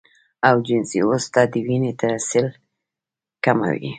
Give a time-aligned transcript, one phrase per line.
[0.47, 2.47] او جنسي عضو ته د وينې ترسيل
[3.43, 3.89] کموي